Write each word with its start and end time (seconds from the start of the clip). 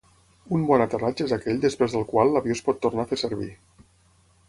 Un 0.55 0.63
bon 0.69 0.83
aterratge 0.85 1.27
és 1.27 1.35
aquell 1.37 1.61
després 1.67 1.99
del 1.99 2.09
qual 2.15 2.35
l'avió 2.37 2.59
es 2.59 2.67
pot 2.71 2.83
tornar 2.87 3.07
a 3.07 3.11
fer 3.15 3.25
servir. 3.27 3.55